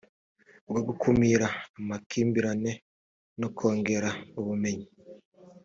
bwo 0.69 0.79
gukumira 0.87 1.47
amakimbirane 1.79 2.71
no 3.39 3.47
kongera 3.57 4.09
ubumenyi 4.39 4.87